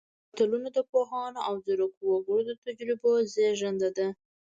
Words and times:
متلونه 0.29 0.69
د 0.73 0.79
پوهانو 0.91 1.39
او 1.47 1.55
ځیرکو 1.65 2.01
وګړو 2.11 2.41
د 2.47 2.51
تجربو 2.65 3.11
زېږنده 3.33 3.89
ده 3.97 4.07